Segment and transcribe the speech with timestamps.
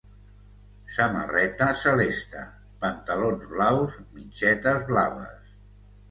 [0.93, 2.45] Samarreta celeste,
[2.85, 5.53] pantalons blaus, mitgetes blaves.